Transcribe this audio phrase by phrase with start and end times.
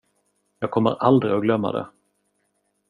[0.59, 1.87] Jag kommer aldrig att glömma det.